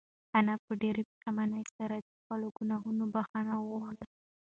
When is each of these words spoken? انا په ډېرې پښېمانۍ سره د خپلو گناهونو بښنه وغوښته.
انا 0.37 0.53
په 0.65 0.71
ډېرې 0.81 1.01
پښېمانۍ 1.11 1.63
سره 1.77 1.95
د 1.99 2.05
خپلو 2.19 2.47
گناهونو 2.57 3.03
بښنه 3.13 3.53
وغوښته. 3.59 4.05